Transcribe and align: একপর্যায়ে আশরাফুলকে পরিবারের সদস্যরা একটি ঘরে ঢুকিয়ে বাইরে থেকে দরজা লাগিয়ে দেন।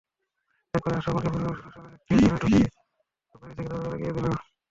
একপর্যায়ে 0.73 0.99
আশরাফুলকে 0.99 1.29
পরিবারের 1.31 1.59
সদস্যরা 1.59 1.89
একটি 1.97 2.13
ঘরে 2.21 2.37
ঢুকিয়ে 2.41 2.65
বাইরে 3.35 3.53
থেকে 3.57 3.69
দরজা 3.71 3.89
লাগিয়ে 3.91 4.13
দেন। 4.15 4.25